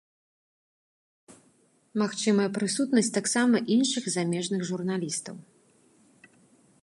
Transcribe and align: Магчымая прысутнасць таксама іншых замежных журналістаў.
Магчымая 2.03 2.47
прысутнасць 2.55 3.13
таксама 3.19 3.57
іншых 3.75 4.03
замежных 4.15 4.61
журналістаў. 4.73 5.35